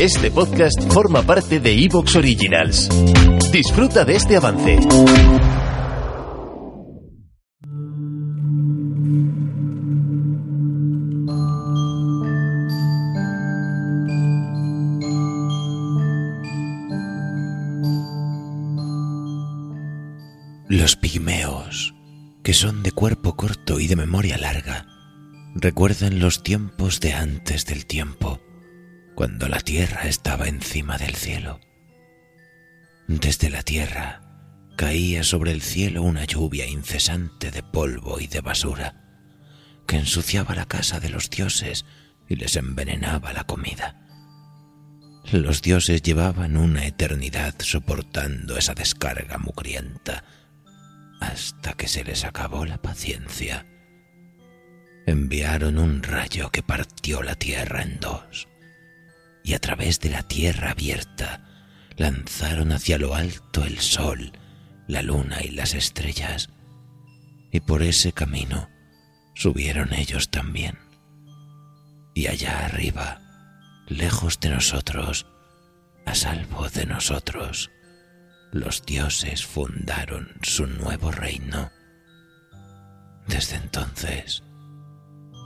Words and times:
Este 0.00 0.28
podcast 0.32 0.92
forma 0.92 1.22
parte 1.22 1.60
de 1.60 1.72
Evox 1.84 2.16
Originals. 2.16 2.88
Disfruta 3.52 4.04
de 4.04 4.16
este 4.16 4.36
avance. 4.36 4.76
Los 20.68 20.96
pigmeos, 20.96 21.94
que 22.42 22.52
son 22.52 22.82
de 22.82 22.90
cuerpo 22.90 23.36
corto 23.36 23.78
y 23.78 23.86
de 23.86 23.94
memoria 23.94 24.38
larga, 24.38 24.86
recuerdan 25.54 26.18
los 26.18 26.42
tiempos 26.42 26.98
de 26.98 27.12
antes 27.12 27.64
del 27.64 27.86
tiempo 27.86 28.33
cuando 29.14 29.48
la 29.48 29.60
tierra 29.60 30.02
estaba 30.08 30.48
encima 30.48 30.98
del 30.98 31.14
cielo. 31.14 31.60
Desde 33.06 33.50
la 33.50 33.62
tierra 33.62 34.22
caía 34.76 35.22
sobre 35.22 35.52
el 35.52 35.62
cielo 35.62 36.02
una 36.02 36.24
lluvia 36.24 36.66
incesante 36.66 37.50
de 37.50 37.62
polvo 37.62 38.18
y 38.18 38.26
de 38.26 38.40
basura 38.40 39.00
que 39.86 39.96
ensuciaba 39.96 40.54
la 40.54 40.66
casa 40.66 40.98
de 40.98 41.10
los 41.10 41.30
dioses 41.30 41.84
y 42.28 42.36
les 42.36 42.56
envenenaba 42.56 43.32
la 43.32 43.44
comida. 43.44 44.00
Los 45.30 45.62
dioses 45.62 46.02
llevaban 46.02 46.56
una 46.56 46.86
eternidad 46.86 47.54
soportando 47.60 48.56
esa 48.56 48.74
descarga 48.74 49.38
mugrienta 49.38 50.24
hasta 51.20 51.74
que 51.74 51.86
se 51.86 52.04
les 52.04 52.24
acabó 52.24 52.66
la 52.66 52.80
paciencia. 52.80 53.66
Enviaron 55.06 55.78
un 55.78 56.02
rayo 56.02 56.50
que 56.50 56.62
partió 56.62 57.22
la 57.22 57.34
tierra 57.34 57.82
en 57.82 58.00
dos 58.00 58.48
y 59.44 59.52
a 59.52 59.60
través 59.60 60.00
de 60.00 60.08
la 60.08 60.22
tierra 60.22 60.70
abierta 60.70 61.40
lanzaron 61.96 62.72
hacia 62.72 62.98
lo 62.98 63.14
alto 63.14 63.62
el 63.62 63.78
sol, 63.78 64.32
la 64.88 65.02
luna 65.02 65.42
y 65.42 65.50
las 65.50 65.74
estrellas, 65.74 66.48
y 67.52 67.60
por 67.60 67.82
ese 67.82 68.12
camino 68.12 68.68
subieron 69.34 69.92
ellos 69.92 70.30
también. 70.30 70.78
Y 72.14 72.26
allá 72.26 72.64
arriba, 72.64 73.20
lejos 73.86 74.40
de 74.40 74.48
nosotros, 74.48 75.26
a 76.06 76.14
salvo 76.14 76.68
de 76.70 76.86
nosotros, 76.86 77.70
los 78.50 78.82
dioses 78.86 79.44
fundaron 79.44 80.32
su 80.42 80.66
nuevo 80.66 81.10
reino. 81.10 81.70
Desde 83.26 83.56
entonces, 83.56 84.42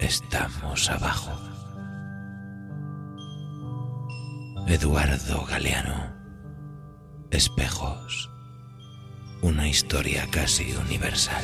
estamos 0.00 0.88
abajo. 0.88 1.57
Eduardo 4.70 5.46
Galeano. 5.46 6.14
Espejos. 7.30 8.30
Una 9.40 9.66
historia 9.66 10.28
casi 10.30 10.74
universal. 10.74 11.42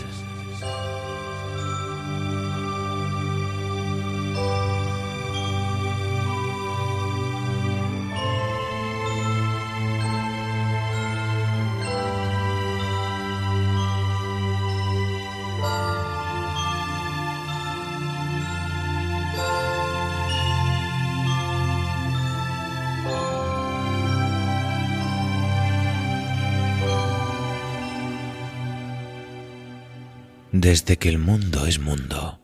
Desde 30.56 30.98
que 30.98 31.09
el 31.09 31.19
mundo 31.19 31.66
es 31.66 31.81
mundo, 31.81 32.41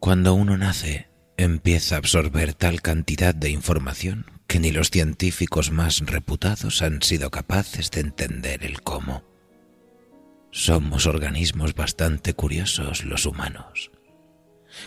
cuando 0.00 0.34
uno 0.34 0.58
nace, 0.58 1.08
empieza 1.36 1.94
a 1.94 1.98
absorber 1.98 2.54
tal 2.54 2.82
cantidad 2.82 3.36
de 3.36 3.50
información 3.50 4.26
que 4.48 4.58
ni 4.58 4.72
los 4.72 4.90
científicos 4.90 5.70
más 5.70 6.00
reputados 6.00 6.82
han 6.82 7.02
sido 7.02 7.30
capaces 7.30 7.92
de 7.92 8.00
entender 8.00 8.64
el 8.64 8.82
cómo. 8.82 9.22
Somos 10.50 11.06
organismos 11.06 11.76
bastante 11.76 12.34
curiosos 12.34 13.04
los 13.04 13.26
humanos. 13.26 13.92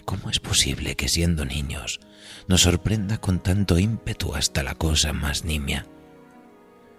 ¿Cómo 0.03 0.29
es 0.29 0.41
posible 0.41 0.97
que 0.97 1.07
siendo 1.07 1.45
niños 1.45 2.01
nos 2.49 2.63
sorprenda 2.63 3.19
con 3.19 3.39
tanto 3.41 3.79
ímpetu 3.79 4.35
hasta 4.35 4.63
la 4.63 4.75
cosa 4.75 5.13
más 5.13 5.45
nimia? 5.45 5.85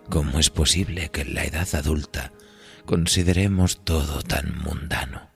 ¿Cómo 0.08 0.38
es 0.38 0.48
posible 0.48 1.10
que 1.10 1.20
en 1.20 1.34
la 1.34 1.44
edad 1.44 1.68
adulta 1.74 2.32
consideremos 2.86 3.84
todo 3.84 4.22
tan 4.22 4.56
mundano? 4.56 5.29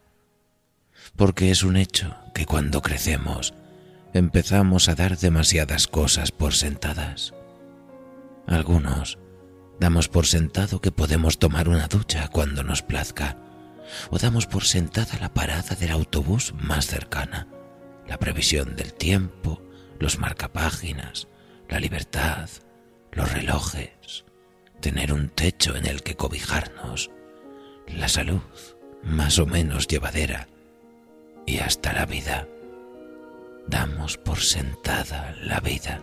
Porque 1.17 1.51
es 1.51 1.63
un 1.63 1.77
hecho 1.77 2.17
que 2.35 2.47
cuando 2.47 2.83
crecemos 2.83 3.55
empezamos 4.13 4.89
a 4.89 4.95
dar 4.95 5.19
demasiadas 5.19 5.87
cosas 5.87 6.31
por 6.33 6.55
sentadas. 6.55 7.35
Algunos 8.47 9.19
damos 9.81 10.09
por 10.09 10.27
sentado 10.27 10.81
que 10.81 10.93
podemos 10.93 11.39
tomar 11.39 11.69
una 11.69 11.89
ducha 11.89 12.29
cuando 12.29 12.63
nos 12.63 12.83
plazca, 12.83 13.37
o 14.11 14.19
damos 14.19 14.47
por 14.47 14.65
sentada 14.65 15.19
la 15.21 15.35
parada 15.35 15.75
del 15.75 15.91
autobús 15.91 16.55
más 16.57 16.87
cercana, 16.87 17.49
la 18.07 18.19
previsión 18.19 18.77
del 18.77 18.95
tiempo, 18.95 19.63
los 19.99 20.19
marcapáginas, 20.19 21.29
la 21.69 21.81
libertad, 21.81 22.49
los 23.13 23.33
relojes, 23.33 24.25
tener 24.81 25.13
un 25.13 25.29
techo 25.29 25.77
en 25.77 25.87
el 25.87 26.03
que 26.03 26.15
cobijarnos, 26.15 27.11
la 27.87 28.09
salud 28.09 28.43
más 29.03 29.39
o 29.39 29.47
menos 29.47 29.87
llevadera, 29.87 30.49
y 31.47 31.59
hasta 31.59 31.93
la 31.93 32.07
vida. 32.07 32.47
Damos 33.67 34.19
por 34.19 34.41
sentada 34.41 35.35
la 35.43 35.61
vida. 35.61 36.01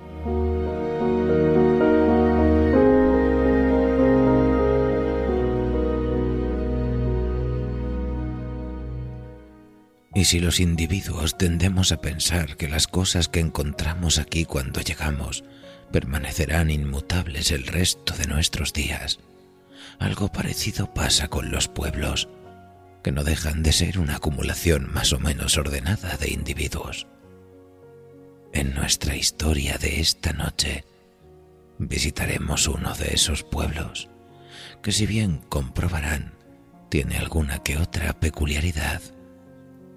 Y 10.14 10.26
si 10.26 10.40
los 10.40 10.60
individuos 10.60 11.38
tendemos 11.38 11.92
a 11.92 12.02
pensar 12.02 12.58
que 12.58 12.68
las 12.68 12.88
cosas 12.88 13.30
que 13.30 13.40
encontramos 13.40 14.20
aquí 14.20 14.46
cuando 14.46 14.82
llegamos 14.82 15.44
permanecerán 15.92 16.70
inmutables 16.70 17.52
el 17.52 17.66
resto 17.66 18.14
de 18.16 18.28
nuestros 18.28 18.74
días, 18.74 19.20
algo 20.00 20.32
parecido 20.32 20.94
pasa 20.94 21.28
con 21.28 21.52
los 21.52 21.68
pueblos 21.68 22.28
que 23.04 23.12
no 23.12 23.24
dejan 23.24 23.64
de 23.64 23.72
ser 23.72 24.00
una 24.00 24.18
acumulación 24.18 24.92
más 24.92 25.14
o 25.14 25.20
menos 25.20 25.58
ordenada 25.58 26.18
de 26.18 26.32
individuos. 26.32 27.08
En 28.54 28.74
nuestra 28.76 29.16
historia 29.16 29.78
de 29.78 30.00
esta 30.00 30.34
noche 30.34 30.86
visitaremos 31.78 32.68
uno 32.68 32.94
de 32.94 33.14
esos 33.14 33.44
pueblos 33.44 34.10
que 34.84 34.92
si 34.92 35.06
bien 35.06 35.38
comprobarán 35.50 36.34
tiene 36.90 37.18
alguna 37.18 37.60
que 37.60 37.78
otra 37.78 38.20
peculiaridad, 38.20 39.02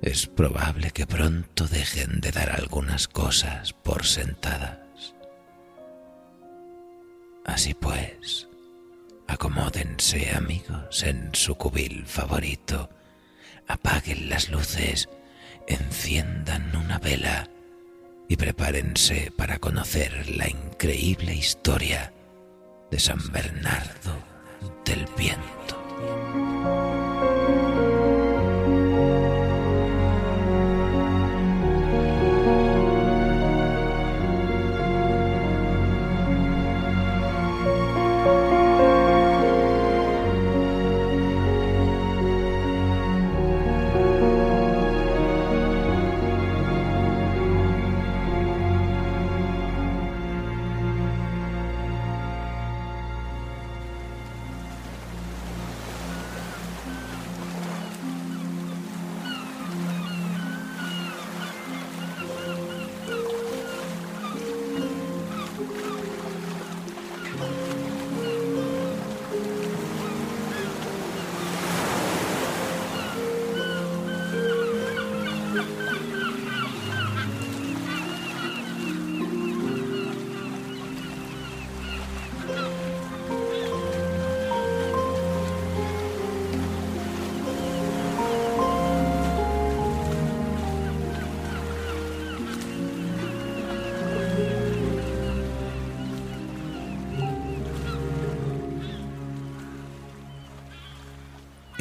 es 0.00 0.26
probable 0.26 0.90
que 0.92 1.06
pronto 1.06 1.66
dejen 1.66 2.20
de 2.20 2.30
dar 2.30 2.50
algunas 2.50 3.08
cosas 3.08 3.72
por 3.72 4.04
sentadas. 4.04 5.14
Así 7.44 7.74
pues, 7.74 8.48
Acomódense 9.26 10.30
amigos 10.34 11.02
en 11.02 11.30
su 11.34 11.54
cubil 11.54 12.04
favorito, 12.06 12.90
apaguen 13.66 14.28
las 14.28 14.50
luces, 14.50 15.08
enciendan 15.66 16.74
una 16.76 16.98
vela 16.98 17.48
y 18.28 18.36
prepárense 18.36 19.32
para 19.36 19.58
conocer 19.58 20.28
la 20.30 20.48
increíble 20.48 21.34
historia 21.34 22.12
de 22.90 22.98
San 22.98 23.20
Bernardo 23.32 24.14
del 24.84 25.06
Viento. 25.16 27.03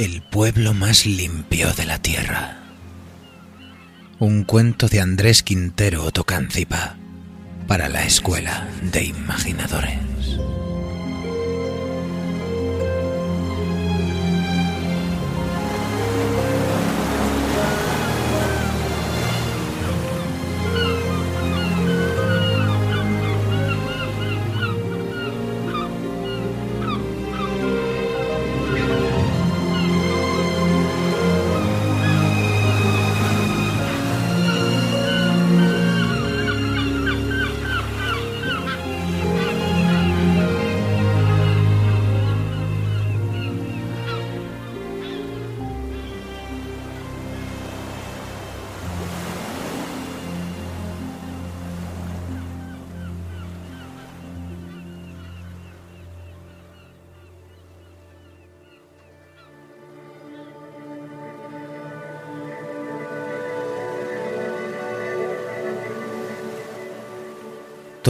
El 0.04 0.22
pueblo 0.22 0.74
más 0.74 1.06
limpio 1.06 1.72
de 1.76 1.86
la 1.86 1.98
tierra. 1.98 2.58
Un 4.20 4.44
cuento 4.44 4.90
de 4.90 5.00
Andrés 5.00 5.44
Quintero 5.44 6.04
Otocancipa 6.04 6.98
para 7.70 7.88
la 7.88 8.04
Escuela 8.04 8.68
de 8.92 9.06
Imaginadores. 9.06 10.00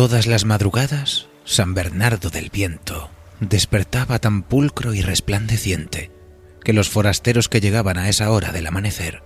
Todas 0.04 0.28
las 0.28 0.44
madrugadas, 0.44 1.28
San 1.46 1.74
Bernardo 1.74 2.30
del 2.30 2.50
Viento 2.50 3.10
despertaba 3.40 4.20
tan 4.20 4.44
pulcro 4.44 4.94
y 4.94 5.02
resplandeciente 5.02 6.12
que 6.62 6.74
los 6.74 6.90
forasteros 6.90 7.48
que 7.48 7.62
llegaban 7.62 7.98
a 7.98 8.10
esa 8.10 8.30
hora 8.30 8.52
del 8.52 8.68
amanecer 8.68 9.24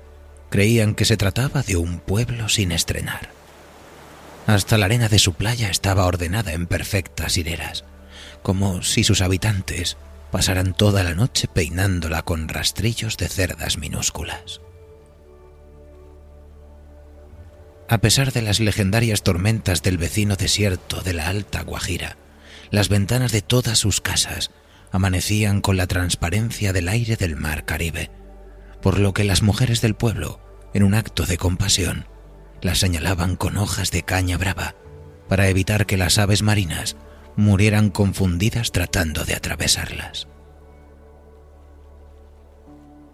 creían 0.51 0.93
que 0.93 1.05
se 1.05 1.17
trataba 1.17 1.63
de 1.63 1.77
un 1.77 1.99
pueblo 1.99 2.47
sin 2.47 2.71
estrenar. 2.71 3.31
Hasta 4.45 4.77
la 4.77 4.85
arena 4.85 5.09
de 5.09 5.17
su 5.17 5.33
playa 5.33 5.71
estaba 5.71 6.05
ordenada 6.05 6.53
en 6.53 6.67
perfectas 6.67 7.39
hileras, 7.39 7.83
como 8.43 8.83
si 8.83 9.03
sus 9.03 9.21
habitantes 9.21 9.97
pasaran 10.29 10.75
toda 10.75 11.03
la 11.03 11.15
noche 11.15 11.47
peinándola 11.51 12.21
con 12.21 12.49
rastrillos 12.49 13.17
de 13.17 13.29
cerdas 13.29 13.79
minúsculas. 13.79 14.61
A 17.89 17.99
pesar 17.99 18.33
de 18.33 18.41
las 18.41 18.59
legendarias 18.59 19.23
tormentas 19.23 19.81
del 19.81 19.97
vecino 19.97 20.35
desierto 20.35 21.01
de 21.01 21.13
la 21.13 21.29
Alta 21.29 21.61
Guajira, 21.63 22.17
las 22.69 22.89
ventanas 22.89 23.31
de 23.31 23.41
todas 23.41 23.79
sus 23.79 24.01
casas 24.01 24.51
amanecían 24.91 25.61
con 25.61 25.77
la 25.77 25.87
transparencia 25.87 26.73
del 26.73 26.89
aire 26.89 27.15
del 27.15 27.37
mar 27.37 27.63
Caribe, 27.63 28.11
por 28.81 28.99
lo 28.99 29.13
que 29.13 29.23
las 29.23 29.41
mujeres 29.41 29.79
del 29.79 29.95
pueblo, 29.95 30.41
en 30.73 30.83
un 30.83 30.95
acto 30.95 31.25
de 31.25 31.37
compasión, 31.37 32.07
las 32.61 32.79
señalaban 32.79 33.37
con 33.37 33.55
hojas 33.55 33.89
de 33.91 34.03
caña 34.03 34.37
brava 34.37 34.75
para 35.29 35.47
evitar 35.47 35.85
que 35.85 35.95
las 35.95 36.17
aves 36.17 36.41
marinas 36.41 36.97
murieran 37.37 37.89
confundidas 37.89 38.73
tratando 38.73 39.23
de 39.23 39.35
atravesarlas. 39.35 40.27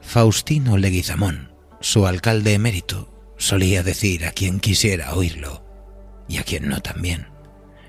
Faustino 0.01 0.77
Leguizamón, 0.77 1.53
su 1.79 2.07
alcalde 2.07 2.53
emérito, 2.53 3.12
solía 3.43 3.83
decir 3.83 4.25
a 4.25 4.31
quien 4.31 4.59
quisiera 4.59 5.13
oírlo, 5.13 5.65
y 6.29 6.37
a 6.37 6.43
quien 6.43 6.69
no 6.69 6.81
también, 6.81 7.27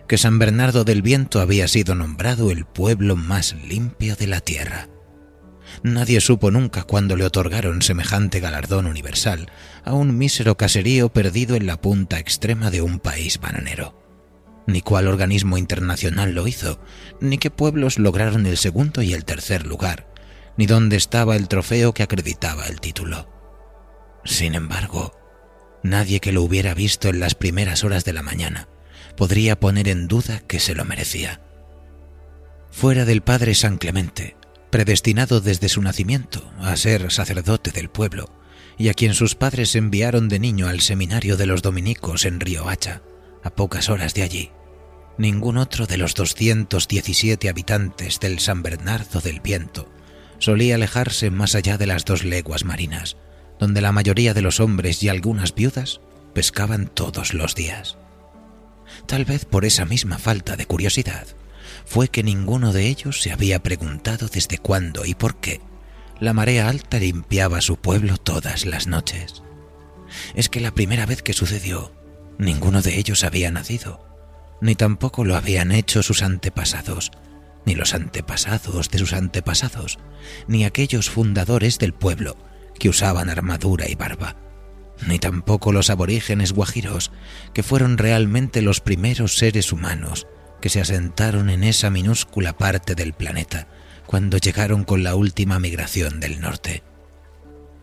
que 0.08 0.18
San 0.18 0.38
Bernardo 0.38 0.84
del 0.84 1.00
Viento 1.00 1.40
había 1.40 1.68
sido 1.68 1.94
nombrado 1.94 2.50
el 2.50 2.64
pueblo 2.64 3.14
más 3.14 3.54
limpio 3.66 4.16
de 4.16 4.26
la 4.26 4.40
tierra. 4.40 4.88
Nadie 5.82 6.20
supo 6.20 6.50
nunca 6.50 6.82
cuándo 6.82 7.16
le 7.16 7.24
otorgaron 7.24 7.82
semejante 7.82 8.40
galardón 8.40 8.86
universal 8.86 9.48
a 9.84 9.94
un 9.94 10.18
mísero 10.18 10.56
caserío 10.56 11.12
perdido 11.12 11.54
en 11.54 11.66
la 11.66 11.80
punta 11.80 12.18
extrema 12.18 12.70
de 12.70 12.82
un 12.82 12.98
país 12.98 13.38
bananero. 13.40 14.02
Ni 14.66 14.80
cuál 14.80 15.06
organismo 15.06 15.56
internacional 15.56 16.32
lo 16.32 16.48
hizo, 16.48 16.80
ni 17.20 17.38
qué 17.38 17.50
pueblos 17.50 17.98
lograron 17.98 18.46
el 18.46 18.56
segundo 18.56 19.02
y 19.02 19.14
el 19.14 19.24
tercer 19.24 19.66
lugar, 19.66 20.12
ni 20.56 20.66
dónde 20.66 20.96
estaba 20.96 21.36
el 21.36 21.48
trofeo 21.48 21.94
que 21.94 22.02
acreditaba 22.02 22.66
el 22.66 22.80
título. 22.80 23.30
Sin 24.24 24.54
embargo, 24.54 25.12
nadie 25.84 26.18
que 26.18 26.32
lo 26.32 26.42
hubiera 26.42 26.74
visto 26.74 27.08
en 27.08 27.20
las 27.20 27.36
primeras 27.36 27.84
horas 27.84 28.04
de 28.04 28.12
la 28.12 28.22
mañana 28.22 28.68
podría 29.16 29.60
poner 29.60 29.88
en 29.88 30.08
duda 30.08 30.40
que 30.40 30.58
se 30.58 30.74
lo 30.74 30.84
merecía. 30.84 31.40
Fuera 32.72 33.04
del 33.04 33.22
padre 33.22 33.54
San 33.54 33.78
Clemente, 33.78 34.36
predestinado 34.70 35.40
desde 35.40 35.68
su 35.68 35.80
nacimiento 35.82 36.52
a 36.58 36.74
ser 36.76 37.12
sacerdote 37.12 37.70
del 37.70 37.90
pueblo, 37.90 38.28
y 38.76 38.88
a 38.88 38.94
quien 38.94 39.14
sus 39.14 39.36
padres 39.36 39.76
enviaron 39.76 40.28
de 40.28 40.40
niño 40.40 40.66
al 40.66 40.80
seminario 40.80 41.36
de 41.36 41.46
los 41.46 41.62
dominicos 41.62 42.24
en 42.24 42.40
Río 42.40 42.68
Hacha, 42.68 43.02
a 43.44 43.50
pocas 43.50 43.88
horas 43.88 44.14
de 44.14 44.24
allí, 44.24 44.50
ningún 45.16 45.58
otro 45.58 45.86
de 45.86 45.96
los 45.96 46.14
217 46.14 47.48
habitantes 47.48 48.18
del 48.18 48.40
San 48.40 48.64
Bernardo 48.64 49.20
del 49.20 49.40
Viento 49.40 49.88
solía 50.38 50.74
alejarse 50.74 51.30
más 51.30 51.54
allá 51.54 51.78
de 51.78 51.86
las 51.86 52.04
dos 52.04 52.24
leguas 52.24 52.64
marinas, 52.64 53.16
donde 53.58 53.80
la 53.80 53.92
mayoría 53.92 54.34
de 54.34 54.42
los 54.42 54.60
hombres 54.60 55.02
y 55.02 55.08
algunas 55.08 55.54
viudas 55.54 56.00
pescaban 56.34 56.86
todos 56.86 57.34
los 57.34 57.54
días. 57.54 57.96
Tal 59.06 59.24
vez 59.24 59.44
por 59.44 59.64
esa 59.64 59.84
misma 59.84 60.18
falta 60.18 60.56
de 60.56 60.66
curiosidad 60.66 61.26
fue 61.86 62.08
que 62.08 62.22
ninguno 62.22 62.72
de 62.72 62.88
ellos 62.88 63.20
se 63.22 63.32
había 63.32 63.62
preguntado 63.62 64.28
desde 64.28 64.58
cuándo 64.58 65.04
y 65.04 65.14
por 65.14 65.36
qué 65.36 65.60
la 66.20 66.32
marea 66.32 66.68
alta 66.68 66.98
limpiaba 66.98 67.60
su 67.60 67.76
pueblo 67.76 68.16
todas 68.16 68.66
las 68.66 68.86
noches. 68.86 69.42
Es 70.34 70.48
que 70.48 70.60
la 70.60 70.72
primera 70.72 71.06
vez 71.06 71.22
que 71.22 71.32
sucedió, 71.32 71.92
ninguno 72.38 72.82
de 72.82 72.98
ellos 72.98 73.24
había 73.24 73.50
nacido, 73.50 74.06
ni 74.60 74.74
tampoco 74.74 75.24
lo 75.24 75.36
habían 75.36 75.72
hecho 75.72 76.02
sus 76.02 76.22
antepasados, 76.22 77.10
ni 77.66 77.74
los 77.74 77.94
antepasados 77.94 78.90
de 78.90 78.98
sus 78.98 79.12
antepasados, 79.12 79.98
ni 80.46 80.64
aquellos 80.64 81.10
fundadores 81.10 81.78
del 81.78 81.92
pueblo 81.92 82.36
que 82.78 82.88
usaban 82.88 83.30
armadura 83.30 83.88
y 83.88 83.94
barba, 83.94 84.36
ni 85.06 85.18
tampoco 85.18 85.72
los 85.72 85.90
aborígenes 85.90 86.52
guajiros, 86.52 87.10
que 87.52 87.62
fueron 87.62 87.98
realmente 87.98 88.62
los 88.62 88.80
primeros 88.80 89.36
seres 89.36 89.72
humanos 89.72 90.26
que 90.60 90.68
se 90.70 90.80
asentaron 90.80 91.50
en 91.50 91.64
esa 91.64 91.90
minúscula 91.90 92.56
parte 92.56 92.94
del 92.94 93.12
planeta 93.12 93.68
cuando 94.06 94.38
llegaron 94.38 94.84
con 94.84 95.02
la 95.02 95.14
última 95.14 95.58
migración 95.58 96.20
del 96.20 96.40
norte. 96.40 96.82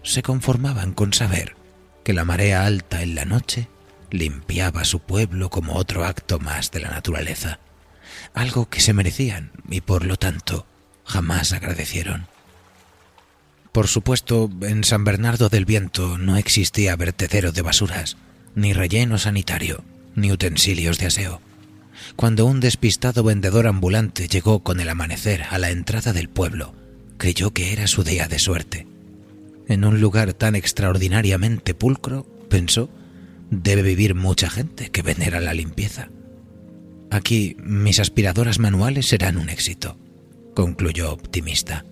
Se 0.04 0.24
conformaban 0.24 0.94
con 0.94 1.14
saber 1.14 1.56
que 2.04 2.14
la 2.14 2.26
marea 2.26 2.66
alta 2.66 3.04
en 3.04 3.16
la 3.16 3.26
noche 3.26 3.68
limpiaba 4.10 4.84
su 4.84 5.00
pueblo 5.00 5.50
como 5.50 5.76
otro 5.76 6.06
acto 6.06 6.40
más 6.40 6.72
de 6.72 6.80
la 6.80 6.90
naturaleza, 6.90 7.60
algo 8.34 8.70
que 8.70 8.82
se 8.82 8.94
merecían 8.94 9.52
y 9.70 9.82
por 9.82 10.06
lo 10.06 10.18
tanto 10.18 10.66
jamás 11.06 11.54
agradecieron. 11.54 12.31
Por 13.72 13.88
supuesto, 13.88 14.50
en 14.62 14.84
San 14.84 15.06
Bernardo 15.06 15.48
del 15.48 15.64
Viento 15.64 16.18
no 16.18 16.36
existía 16.36 16.96
vertedero 16.98 17.54
de 17.54 17.62
basuras, 17.62 18.18
ni 18.54 18.74
relleno 18.74 19.18
sanitario, 19.18 19.84
ni 20.14 20.30
utensilios 20.32 21.00
de 21.00 21.06
aseo. 21.06 21.42
Cuando 22.18 22.46
un 22.46 22.60
despistado 22.60 23.24
vendedor 23.24 23.68
ambulante 23.68 24.28
llegó 24.28 24.62
con 24.62 24.82
el 24.82 24.90
amanecer 24.90 25.44
a 25.50 25.58
la 25.58 25.70
entrada 25.70 26.12
del 26.12 26.28
pueblo, 26.28 26.74
creyó 27.18 27.52
que 27.52 27.72
era 27.72 27.88
su 27.88 28.04
día 28.04 28.28
de 28.28 28.40
suerte. 28.40 28.88
En 29.70 29.86
un 29.86 30.02
lugar 30.02 30.34
tan 30.34 30.56
extraordinariamente 30.56 31.74
pulcro, 31.74 32.24
pensó, 32.50 32.90
debe 33.52 33.84
vivir 33.84 34.16
mucha 34.16 34.50
gente 34.50 34.90
que 34.90 35.02
venera 35.02 35.40
la 35.40 35.54
limpieza. 35.54 36.10
Aquí 37.10 37.56
mis 37.64 38.00
aspiradoras 38.00 38.60
manuales 38.60 39.06
serán 39.06 39.38
un 39.38 39.50
éxito, 39.50 39.98
concluyó 40.56 41.14
optimista 41.14 41.86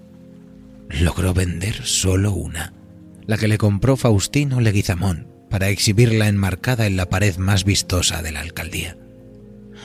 logró 0.89 1.33
vender 1.33 1.85
solo 1.85 2.31
una, 2.31 2.73
la 3.25 3.37
que 3.37 3.47
le 3.47 3.57
compró 3.57 3.95
Faustino 3.95 4.59
Leguizamón 4.59 5.27
para 5.49 5.69
exhibirla 5.69 6.27
enmarcada 6.27 6.85
en 6.85 6.97
la 6.97 7.07
pared 7.07 7.37
más 7.37 7.63
vistosa 7.63 8.21
de 8.21 8.31
la 8.31 8.41
alcaldía. 8.41 8.97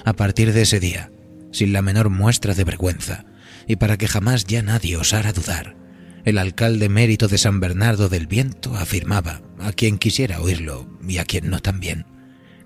A 0.04 0.14
partir 0.14 0.52
de 0.52 0.62
ese 0.62 0.80
día, 0.80 1.10
sin 1.52 1.72
la 1.72 1.82
menor 1.82 2.10
muestra 2.10 2.54
de 2.54 2.64
vergüenza, 2.64 3.24
y 3.66 3.76
para 3.76 3.96
que 3.96 4.08
jamás 4.08 4.44
ya 4.44 4.62
nadie 4.62 4.96
osara 4.96 5.32
dudar, 5.32 5.76
el 6.24 6.38
alcalde 6.38 6.88
mérito 6.88 7.28
de 7.28 7.38
San 7.38 7.60
Bernardo 7.60 8.08
del 8.08 8.26
Viento 8.26 8.74
afirmaba, 8.76 9.42
a 9.58 9.72
quien 9.72 9.98
quisiera 9.98 10.40
oírlo 10.40 10.88
y 11.06 11.18
a 11.18 11.24
quien 11.24 11.50
no 11.50 11.60
también, 11.60 12.06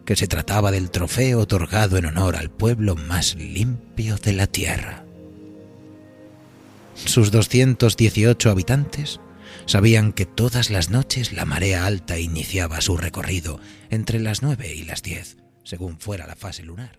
que 0.05 0.17
se 0.17 0.29
trataba 0.29 0.71
del 0.71 0.91
trofeo 0.91 1.41
otorgado 1.41 1.99
en 1.99 2.07
honor 2.07 2.37
al 2.37 2.51
pueblo 2.51 2.95
más 2.95 3.35
limpio 3.35 4.17
de 4.17 4.33
la 4.33 4.47
tierra. 4.47 5.08
Sus 7.07 7.31
218 7.31 8.51
habitantes 8.51 9.21
Sabían 9.67 10.13
que 10.13 10.27
todas 10.27 10.71
las 10.71 10.91
noches 10.91 11.33
la 11.33 11.45
marea 11.45 11.87
alta 11.87 12.19
iniciaba 12.19 12.81
su 12.81 12.97
recorrido 12.97 13.61
entre 13.91 14.19
las 14.21 14.43
nueve 14.43 14.75
y 14.75 14.85
las 14.85 15.03
diez, 15.03 15.37
según 15.65 15.99
fuera 15.99 16.27
la 16.27 16.37
fase 16.37 16.63
lunar. 16.63 16.99